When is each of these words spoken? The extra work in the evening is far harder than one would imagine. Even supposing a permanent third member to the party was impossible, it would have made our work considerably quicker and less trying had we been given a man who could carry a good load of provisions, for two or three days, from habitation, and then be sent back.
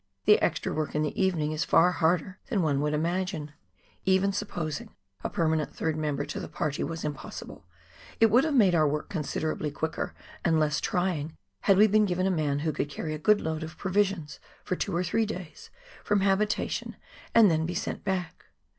The 0.25 0.41
extra 0.41 0.73
work 0.73 0.95
in 0.95 1.03
the 1.03 1.21
evening 1.21 1.51
is 1.51 1.63
far 1.63 1.91
harder 1.91 2.39
than 2.47 2.63
one 2.63 2.81
would 2.81 2.95
imagine. 2.95 3.51
Even 4.03 4.31
supposing 4.33 4.95
a 5.23 5.29
permanent 5.29 5.75
third 5.75 5.95
member 5.95 6.25
to 6.25 6.39
the 6.39 6.47
party 6.47 6.83
was 6.83 7.05
impossible, 7.05 7.67
it 8.19 8.31
would 8.31 8.43
have 8.43 8.55
made 8.55 8.73
our 8.73 8.87
work 8.87 9.09
considerably 9.09 9.69
quicker 9.69 10.15
and 10.43 10.59
less 10.59 10.81
trying 10.81 11.37
had 11.69 11.77
we 11.77 11.85
been 11.85 12.05
given 12.05 12.25
a 12.25 12.31
man 12.31 12.57
who 12.65 12.73
could 12.73 12.89
carry 12.89 13.13
a 13.13 13.19
good 13.19 13.41
load 13.41 13.61
of 13.61 13.77
provisions, 13.77 14.39
for 14.63 14.75
two 14.75 14.95
or 14.95 15.03
three 15.03 15.27
days, 15.27 15.69
from 16.03 16.21
habitation, 16.21 16.95
and 17.35 17.51
then 17.51 17.67
be 17.67 17.75
sent 17.75 18.03
back. 18.03 18.45